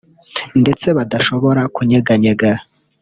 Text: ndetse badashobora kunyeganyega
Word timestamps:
ndetse 0.61 0.87
badashobora 0.97 1.61
kunyeganyega 1.75 2.49